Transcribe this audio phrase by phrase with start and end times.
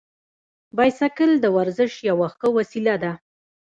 [0.77, 3.11] بایسکل د ورزش یوه ښه وسیله ده.